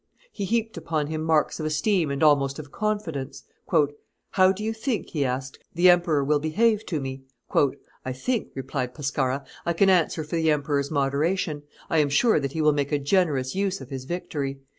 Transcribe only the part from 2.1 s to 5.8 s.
almost of confidence. "How do you think," he asked,